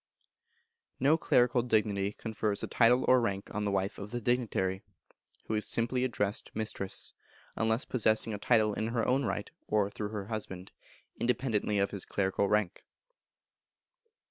No 0.99 1.15
clerical 1.15 1.61
dignity 1.61 2.11
confers 2.11 2.63
a 2.63 2.67
title 2.67 3.05
or 3.07 3.21
rank 3.21 3.53
on 3.53 3.65
the 3.65 3.71
wife 3.71 3.99
of 3.99 4.09
the 4.09 4.19
dignitary, 4.19 4.81
who 5.45 5.53
is 5.53 5.67
simply 5.67 6.03
addressed 6.03 6.49
Mistress, 6.55 7.13
unless 7.55 7.85
possessing 7.85 8.33
a 8.33 8.39
title 8.39 8.73
in 8.73 8.87
her 8.87 9.07
own 9.07 9.25
right, 9.25 9.51
or 9.67 9.91
through 9.91 10.09
her 10.09 10.25
husband, 10.25 10.71
independently 11.19 11.77
of 11.77 11.91
his 11.91 12.05
clerical 12.07 12.49
rank. 12.49 12.83